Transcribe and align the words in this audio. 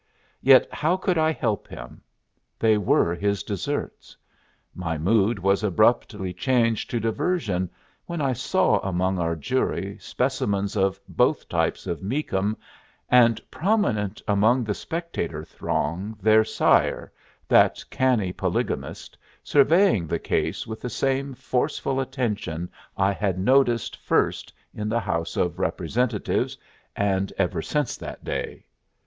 Yet 0.41 0.67
how 0.73 0.97
could 0.97 1.19
I 1.19 1.31
help 1.31 1.67
him? 1.67 2.01
They 2.57 2.75
were 2.75 3.13
his 3.13 3.43
deserts. 3.43 4.17
My 4.73 4.97
mood 4.97 5.37
was 5.37 5.63
abruptly 5.63 6.33
changed 6.33 6.89
to 6.89 6.99
diversion 6.99 7.69
when 8.07 8.19
I 8.19 8.33
saw 8.33 8.79
among 8.79 9.19
our 9.19 9.35
jury 9.35 9.97
specimens 9.99 10.75
of 10.75 10.99
both 11.07 11.47
types 11.47 11.85
of 11.85 12.01
Meakum, 12.01 12.57
and 13.09 13.39
prominent 13.51 14.23
among 14.27 14.63
the 14.63 14.73
spectator 14.73 15.45
throng 15.45 16.17
their 16.19 16.43
sire, 16.43 17.13
that 17.47 17.83
canny 17.91 18.33
polygamist, 18.33 19.15
surveying 19.43 20.07
the 20.07 20.17
case 20.17 20.65
with 20.65 20.81
the 20.81 20.89
same 20.89 21.35
forceful 21.35 21.99
attention 21.99 22.71
I 22.97 23.11
had 23.11 23.37
noticed 23.37 23.95
first 23.97 24.51
in 24.73 24.89
the 24.89 25.01
House 25.01 25.37
of 25.37 25.59
Representatives, 25.59 26.57
and 26.95 27.31
ever 27.37 27.61
since 27.61 27.97
that 27.97 28.23
day. 28.23 28.65